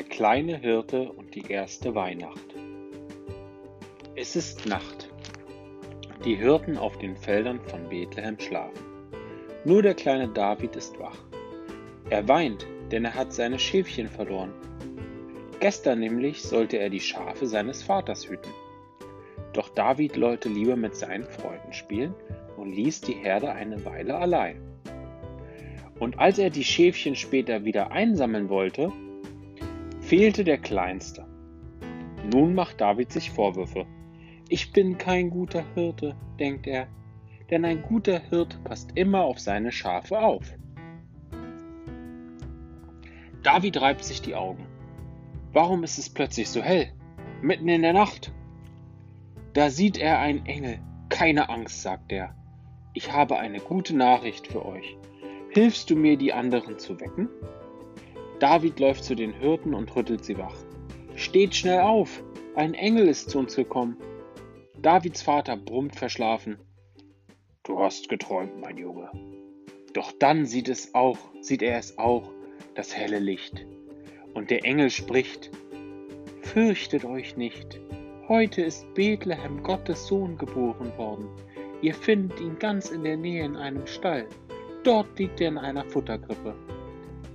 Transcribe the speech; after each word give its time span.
Der 0.00 0.08
kleine 0.08 0.56
Hirte 0.56 1.12
und 1.12 1.34
die 1.34 1.44
erste 1.46 1.94
Weihnacht. 1.94 2.54
Es 4.16 4.34
ist 4.34 4.64
Nacht. 4.64 5.10
Die 6.24 6.36
Hirten 6.36 6.78
auf 6.78 6.96
den 6.96 7.18
Feldern 7.18 7.60
von 7.60 7.86
Bethlehem 7.90 8.40
schlafen. 8.40 8.82
Nur 9.66 9.82
der 9.82 9.92
kleine 9.92 10.28
David 10.28 10.74
ist 10.74 10.98
wach. 10.98 11.18
Er 12.08 12.26
weint, 12.28 12.66
denn 12.90 13.04
er 13.04 13.14
hat 13.14 13.34
seine 13.34 13.58
Schäfchen 13.58 14.08
verloren. 14.08 14.54
Gestern 15.60 16.00
nämlich 16.00 16.40
sollte 16.44 16.78
er 16.78 16.88
die 16.88 17.00
Schafe 17.00 17.46
seines 17.46 17.82
Vaters 17.82 18.26
hüten. 18.26 18.54
Doch 19.52 19.68
David 19.68 20.18
wollte 20.18 20.48
lieber 20.48 20.76
mit 20.76 20.96
seinen 20.96 21.26
Freunden 21.26 21.74
spielen 21.74 22.14
und 22.56 22.72
ließ 22.72 23.02
die 23.02 23.12
Herde 23.12 23.52
eine 23.52 23.84
Weile 23.84 24.16
allein. 24.16 24.62
Und 25.98 26.18
als 26.18 26.38
er 26.38 26.48
die 26.48 26.64
Schäfchen 26.64 27.16
später 27.16 27.66
wieder 27.66 27.90
einsammeln 27.90 28.48
wollte, 28.48 28.90
fehlte 30.10 30.42
der 30.42 30.58
Kleinste. 30.58 31.24
Nun 32.32 32.52
macht 32.52 32.80
David 32.80 33.12
sich 33.12 33.30
Vorwürfe. 33.30 33.86
Ich 34.48 34.72
bin 34.72 34.98
kein 34.98 35.30
guter 35.30 35.62
Hirte, 35.76 36.16
denkt 36.40 36.66
er, 36.66 36.88
denn 37.48 37.64
ein 37.64 37.80
guter 37.80 38.18
Hirte 38.18 38.58
passt 38.64 38.90
immer 38.96 39.20
auf 39.20 39.38
seine 39.38 39.70
Schafe 39.70 40.18
auf. 40.18 40.52
David 43.44 43.80
reibt 43.80 44.02
sich 44.02 44.20
die 44.20 44.34
Augen. 44.34 44.66
Warum 45.52 45.84
ist 45.84 45.96
es 45.96 46.10
plötzlich 46.10 46.48
so 46.48 46.60
hell? 46.60 46.92
Mitten 47.40 47.68
in 47.68 47.82
der 47.82 47.92
Nacht. 47.92 48.32
Da 49.52 49.70
sieht 49.70 49.96
er 49.96 50.18
einen 50.18 50.44
Engel. 50.44 50.80
Keine 51.08 51.48
Angst, 51.50 51.82
sagt 51.82 52.10
er. 52.10 52.34
Ich 52.94 53.12
habe 53.12 53.38
eine 53.38 53.60
gute 53.60 53.96
Nachricht 53.96 54.48
für 54.48 54.66
euch. 54.66 54.96
Hilfst 55.50 55.88
du 55.88 55.94
mir, 55.94 56.16
die 56.16 56.32
anderen 56.32 56.80
zu 56.80 56.98
wecken? 56.98 57.28
David 58.40 58.80
läuft 58.80 59.04
zu 59.04 59.14
den 59.14 59.34
Hirten 59.34 59.74
und 59.74 59.94
rüttelt 59.94 60.24
sie 60.24 60.38
wach. 60.38 60.56
Steht 61.14 61.54
schnell 61.54 61.80
auf! 61.80 62.24
Ein 62.56 62.72
Engel 62.72 63.06
ist 63.06 63.28
zu 63.28 63.38
uns 63.38 63.54
gekommen. 63.54 63.98
Davids 64.80 65.20
Vater 65.20 65.58
brummt 65.58 65.94
verschlafen. 65.94 66.58
Du 67.64 67.78
hast 67.78 68.08
geträumt, 68.08 68.58
mein 68.58 68.78
Junge. 68.78 69.10
Doch 69.92 70.10
dann 70.18 70.46
sieht 70.46 70.70
es 70.70 70.94
auch, 70.94 71.18
sieht 71.42 71.62
er 71.62 71.78
es 71.78 71.98
auch, 71.98 72.30
das 72.74 72.96
helle 72.96 73.18
Licht. 73.18 73.66
Und 74.32 74.50
der 74.50 74.64
Engel 74.64 74.88
spricht: 74.88 75.50
Fürchtet 76.40 77.04
euch 77.04 77.36
nicht. 77.36 77.78
Heute 78.26 78.62
ist 78.62 78.86
Bethlehem 78.94 79.62
Gottes 79.62 80.06
Sohn 80.06 80.38
geboren 80.38 80.96
worden. 80.96 81.28
Ihr 81.82 81.94
findet 81.94 82.40
ihn 82.40 82.58
ganz 82.58 82.90
in 82.90 83.04
der 83.04 83.18
Nähe 83.18 83.44
in 83.44 83.56
einem 83.56 83.86
Stall. 83.86 84.26
Dort 84.82 85.18
liegt 85.18 85.40
er 85.42 85.48
in 85.48 85.58
einer 85.58 85.84
Futterkrippe. 85.84 86.54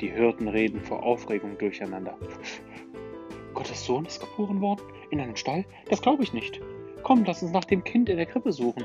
Die 0.00 0.10
Hirten 0.10 0.48
reden 0.48 0.80
vor 0.80 1.02
Aufregung 1.02 1.58
durcheinander. 1.58 2.16
Gottes 3.54 3.84
Sohn 3.84 4.06
ist 4.06 4.20
geboren 4.20 4.60
worden? 4.60 4.82
In 5.10 5.20
einem 5.20 5.36
Stall? 5.36 5.64
Das 5.88 6.00
glaube 6.00 6.22
ich 6.22 6.32
nicht. 6.32 6.60
Komm, 7.02 7.24
lass 7.24 7.42
uns 7.42 7.52
nach 7.52 7.64
dem 7.64 7.84
Kind 7.84 8.08
in 8.08 8.16
der 8.16 8.26
Krippe 8.26 8.52
suchen. 8.52 8.84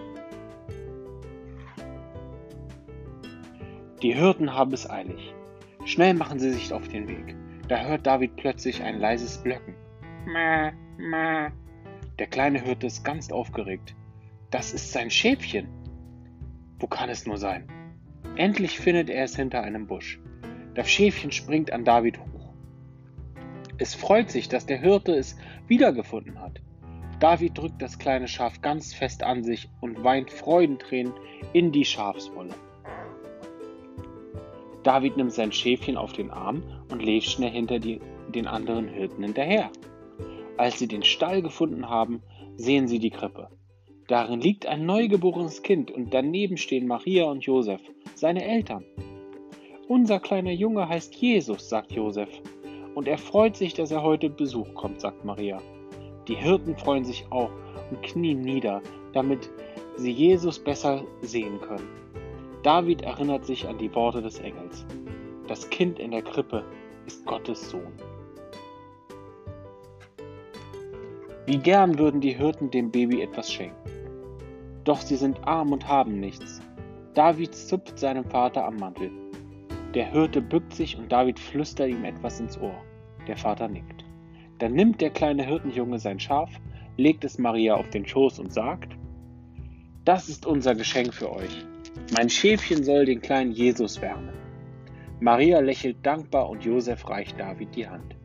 Die 4.02 4.14
Hirten 4.14 4.54
haben 4.54 4.74
es 4.74 4.90
eilig. 4.90 5.34
Schnell 5.86 6.14
machen 6.16 6.40
sie 6.40 6.52
sich 6.52 6.74
auf 6.74 6.88
den 6.90 7.08
Weg. 7.08 7.36
Da 7.68 7.86
hört 7.86 8.06
David 8.06 8.36
plötzlich 8.36 8.84
ein 8.84 9.00
leises 9.00 9.38
Blöcken. 9.38 9.76
Ma, 10.26 10.72
ma. 10.98 11.52
Der 12.20 12.28
kleine 12.28 12.60
Hirte 12.62 12.88
ist 12.88 13.04
ganz 13.04 13.32
aufgeregt. 13.32 13.96
Das 14.52 14.74
ist 14.74 14.92
sein 14.92 15.10
Schäfchen. 15.10 15.68
Wo 16.80 16.88
kann 16.88 17.10
es 17.10 17.26
nur 17.26 17.38
sein? 17.38 17.68
Endlich 18.36 18.80
findet 18.80 19.10
er 19.10 19.24
es 19.24 19.36
hinter 19.36 19.62
einem 19.62 19.88
Busch. 19.88 20.20
Das 20.76 20.90
Schäfchen 20.90 21.32
springt 21.32 21.72
an 21.72 21.86
David 21.86 22.20
hoch. 22.20 22.54
Es 23.78 23.96
freut 23.96 24.30
sich, 24.30 24.50
dass 24.50 24.66
der 24.66 24.80
Hirte 24.80 25.14
es 25.14 25.38
wiedergefunden 25.68 26.40
hat. 26.40 26.62
David 27.20 27.58
drückt 27.58 27.82
das 27.82 27.98
kleine 27.98 28.28
Schaf 28.28 28.62
ganz 28.62 28.94
fest 28.94 29.24
an 29.24 29.44
sich 29.44 29.70
und 29.80 30.04
weint 30.04 30.30
Freudentränen 30.30 31.14
in 31.54 31.72
die 31.72 31.86
Schafswolle. 31.86 32.54
David 34.84 35.16
nimmt 35.18 35.32
sein 35.32 35.52
Schäfchen 35.52 35.98
auf 35.98 36.12
den 36.12 36.30
Arm 36.30 36.62
und 36.92 37.02
lebt 37.02 37.26
schnell 37.26 37.52
hinter 37.52 37.80
die, 37.80 38.02
den 38.28 38.46
anderen 38.46 38.90
Hirten 38.90 39.24
hinterher. 39.24 39.72
Als 40.58 40.78
sie 40.78 40.88
den 40.88 41.04
Stall 41.04 41.42
gefunden 41.42 41.90
haben, 41.90 42.22
sehen 42.58 42.88
sie 42.88 43.00
die 43.00 43.10
Krippe. 43.10 43.50
Darin 44.08 44.42
liegt 44.42 44.68
ein 44.68 44.86
neugeborenes 44.86 45.64
Kind 45.64 45.90
und 45.90 46.14
daneben 46.14 46.58
stehen 46.58 46.86
Maria 46.86 47.26
und 47.26 47.46
Josef, 47.46 47.82
seine 48.14 48.46
Eltern. 48.46 48.86
Unser 49.88 50.20
kleiner 50.20 50.52
Junge 50.52 50.90
heißt 50.90 51.14
Jesus, 51.14 51.70
sagt 51.70 51.92
Josef. 51.92 52.30
Und 52.96 53.08
er 53.08 53.20
freut 53.20 53.56
sich, 53.56 53.76
dass 53.76 53.92
er 53.92 54.02
heute 54.02 54.32
Besuch 54.32 54.74
kommt, 54.74 55.00
sagt 55.00 55.24
Maria. 55.24 55.62
Die 56.28 56.36
Hirten 56.36 56.76
freuen 56.76 57.06
sich 57.06 57.26
auch 57.30 57.52
und 57.92 58.02
knien 58.02 58.42
nieder, 58.42 58.82
damit 59.14 59.52
sie 59.96 60.12
Jesus 60.12 60.58
besser 60.58 61.04
sehen 61.22 61.62
können. 61.62 61.88
David 62.64 63.04
erinnert 63.04 63.46
sich 63.46 63.68
an 63.68 63.78
die 63.78 63.94
Worte 63.94 64.24
des 64.24 64.40
Engels. 64.40 64.88
Das 65.48 65.70
Kind 65.70 66.00
in 66.00 66.10
der 66.10 66.24
Krippe 66.24 66.64
ist 67.06 67.24
Gottes 67.28 67.70
Sohn. 67.70 67.94
Wie 71.46 71.60
gern 71.60 72.00
würden 72.00 72.22
die 72.22 72.36
Hirten 72.36 72.72
dem 72.72 72.90
Baby 72.90 73.22
etwas 73.22 73.54
schenken. 73.54 73.78
Doch 74.84 75.00
sie 75.00 75.16
sind 75.16 75.48
arm 75.48 75.74
und 75.74 75.88
haben 75.88 76.20
nichts. 76.20 76.60
David 77.14 77.54
zupft 77.54 78.00
seinem 78.00 78.26
Vater 78.26 78.66
am 78.66 78.78
Mantel. 78.78 79.12
Der 79.96 80.12
Hirte 80.12 80.42
bückt 80.42 80.76
sich 80.76 80.98
und 80.98 81.10
David 81.10 81.40
flüstert 81.40 81.90
ihm 81.90 82.04
etwas 82.04 82.42
ins 82.42 82.60
Ohr. 82.60 82.84
Der 83.28 83.38
Vater 83.38 83.70
nickt. 83.70 84.04
Dann 84.60 84.74
nimmt 84.74 85.00
der 85.00 85.10
kleine 85.10 85.46
Hirtenjunge 85.46 86.00
sein 86.00 86.20
Schaf, 86.20 86.50
legt 86.98 87.24
es 87.24 87.38
Maria 87.38 87.76
auf 87.76 87.90
den 87.90 88.06
Schoß 88.06 88.40
und 88.40 88.52
sagt, 88.52 88.98
das 90.04 90.28
ist 90.28 90.46
unser 90.46 90.76
Geschenk 90.76 91.14
für 91.14 91.32
euch. 91.32 91.66
Mein 92.14 92.30
Schäfchen 92.30 92.84
soll 92.84 93.06
den 93.06 93.22
kleinen 93.22 93.54
Jesus 93.54 94.02
wärmen. 94.02 94.34
Maria 95.22 95.62
lächelt 95.62 96.06
dankbar 96.06 96.50
und 96.50 96.66
Josef 96.66 97.10
reicht 97.10 97.40
David 97.40 97.74
die 97.74 97.88
Hand. 97.88 98.18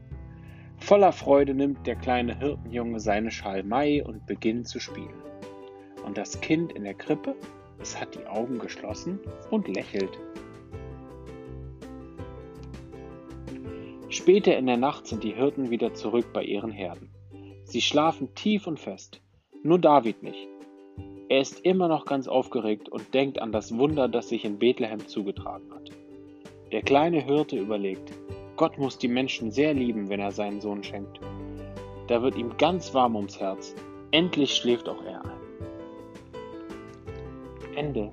Voller 0.77 1.13
Freude 1.13 1.55
nimmt 1.55 1.87
der 1.87 1.95
kleine 1.95 2.37
Hirtenjunge 2.37 2.99
seine 2.99 3.31
Schalmei 3.31 4.05
und 4.05 4.27
beginnt 4.27 4.67
zu 4.67 4.81
spielen. 4.81 5.23
Und 6.05 6.19
das 6.19 6.41
Kind 6.41 6.73
in 6.73 6.83
der 6.83 6.95
Krippe, 6.95 7.37
es 7.81 8.01
hat 8.01 8.17
die 8.17 8.27
Augen 8.27 8.59
geschlossen 8.59 9.21
und 9.51 9.69
lächelt. 9.69 10.19
Später 14.11 14.59
in 14.59 14.67
der 14.67 14.77
Nacht 14.77 15.07
sind 15.07 15.23
die 15.23 15.35
Hirten 15.35 15.71
wieder 15.71 15.95
zurück 15.95 16.33
bei 16.33 16.43
ihren 16.43 16.73
Herden. 16.73 17.11
Sie 17.63 17.81
schlafen 17.81 18.35
tief 18.35 18.67
und 18.67 18.81
fest, 18.81 19.21
nur 19.63 19.79
David 19.79 20.25
nicht. 20.25 20.49
Er 21.29 21.41
ist 21.41 21.61
immer 21.61 21.87
noch 21.87 22.07
ganz 22.07 22.27
aufgeregt 22.27 22.89
und 22.89 23.15
denkt 23.15 23.41
an 23.41 23.53
das 23.53 23.79
Wunder, 23.79 24.09
das 24.09 24.29
sich 24.29 24.45
in 24.45 24.59
Bethlehem 24.59 25.07
zugetragen 25.07 25.73
hat. 25.73 25.93
Der 26.73 26.83
kleine 26.83 27.21
Hirte 27.21 27.57
überlegt, 27.57 28.13
Gott 28.57 28.79
muss 28.79 28.99
die 28.99 29.07
Menschen 29.07 29.53
sehr 29.53 29.75
lieben, 29.75 30.09
wenn 30.09 30.19
er 30.19 30.33
seinen 30.33 30.61
Sohn 30.61 30.83
schenkt. 30.83 31.21
Da 32.09 32.21
wird 32.21 32.37
ihm 32.37 32.57
ganz 32.59 32.93
warm 32.93 33.15
ums 33.15 33.39
Herz. 33.39 33.77
Endlich 34.11 34.57
schläft 34.57 34.89
auch 34.89 35.05
er 35.05 35.25
ein. 35.25 35.41
Ende. 37.77 38.11